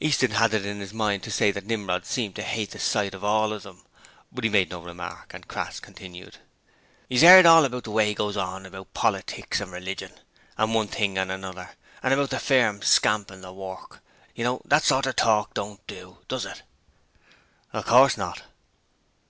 [0.00, 3.12] Easton had it in his mind to say that Nimrod seemed to hate the sight
[3.12, 3.84] of all of them:
[4.32, 6.38] but he made no remark, and Crass continued:
[7.10, 10.12] ''E's 'eard all about the way Owen goes on about politics and religion,
[10.56, 14.00] an' one thing an' another, an' about the firm scampin' the work.
[14.34, 16.62] You know that sort of talk don't do, does it?'
[17.74, 18.44] 'Of course not.'